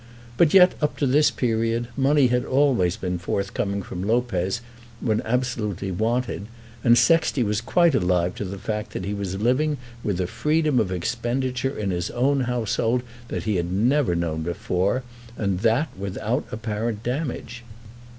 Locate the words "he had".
13.43-13.71